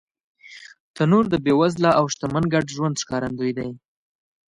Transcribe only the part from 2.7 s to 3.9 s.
ژوند ښکارندوی دی